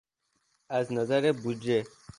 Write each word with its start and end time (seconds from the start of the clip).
از 0.69 0.91
نظر 0.93 1.31
بودجه 1.31 1.85